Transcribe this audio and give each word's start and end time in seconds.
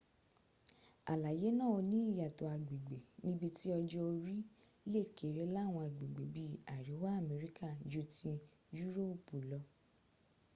àlàyé 1.11 1.49
náà 1.59 1.77
ní 1.89 1.97
ìyàtọ̀ 2.13 2.49
agbègbè 2.55 2.97
nibití 3.25 3.67
ọjọ́ 3.79 4.03
orí 4.13 4.35
le 4.91 5.01
kéré 5.17 5.43
láwọn 5.55 5.83
agbègbè 5.87 6.23
bí 6.33 6.43
i 6.53 6.57
àríwá 6.75 7.09
amẹ́ríkà 7.19 7.69
jú 7.91 8.01
ti 8.15 8.31
yúròpù 8.77 9.35
lọ 9.49 9.59